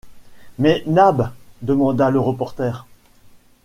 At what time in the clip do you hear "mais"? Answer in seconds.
0.57-0.81